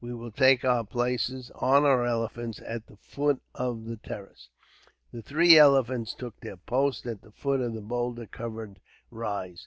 [0.00, 4.48] We will take our places, on our elephants, at the foot of the terrace."
[5.12, 9.62] The three elephants took their posts, at the foot of the boulder covered rise.